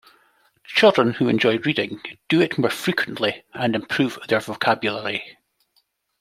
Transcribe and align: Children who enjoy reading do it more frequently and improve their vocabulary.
Children 0.65 1.13
who 1.13 1.27
enjoy 1.29 1.59
reading 1.59 2.01
do 2.27 2.41
it 2.41 2.57
more 2.57 2.71
frequently 2.71 3.43
and 3.53 3.75
improve 3.75 4.17
their 4.27 4.39
vocabulary. 4.39 5.37